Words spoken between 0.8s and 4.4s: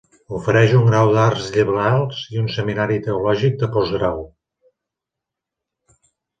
grau d'arts liberals i un seminari teològic de postgrau.